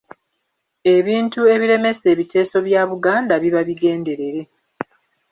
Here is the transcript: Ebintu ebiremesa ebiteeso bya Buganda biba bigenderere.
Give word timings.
Ebintu 0.95 1.39
ebiremesa 1.53 2.05
ebiteeso 2.13 2.57
bya 2.67 2.81
Buganda 2.89 3.33
biba 3.43 3.61
bigenderere. 3.67 4.41